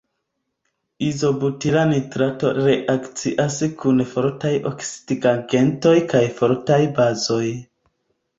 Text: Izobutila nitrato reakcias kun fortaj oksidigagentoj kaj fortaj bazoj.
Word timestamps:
Izobutila 1.07 1.83
nitrato 1.91 2.53
reakcias 2.59 3.59
kun 3.83 4.01
fortaj 4.15 4.55
oksidigagentoj 4.71 5.93
kaj 6.15 6.25
fortaj 6.41 6.81
bazoj. 6.99 7.45